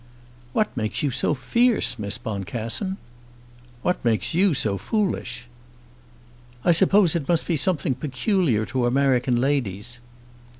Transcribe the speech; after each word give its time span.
"What 0.53 0.75
makes 0.75 1.03
you 1.03 1.11
so 1.11 1.35
fierce, 1.35 1.99
Miss 1.99 2.17
Boncassen?" 2.17 2.97
"What 3.83 4.03
makes 4.03 4.33
you 4.33 4.55
so 4.55 4.79
foolish?" 4.79 5.45
"I 6.65 6.71
suppose 6.71 7.13
it 7.15 7.27
must 7.29 7.45
be 7.45 7.55
something 7.55 7.93
peculiar 7.93 8.65
to 8.65 8.87
American 8.87 9.39
ladies." 9.39 9.99